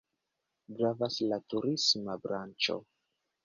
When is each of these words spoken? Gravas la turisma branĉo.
Gravas 0.79 1.19
la 1.33 1.39
turisma 1.55 2.19
branĉo. 2.27 2.83